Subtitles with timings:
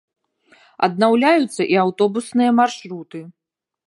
[0.87, 3.21] Аднаўляюцца і аўтобусныя маршруты.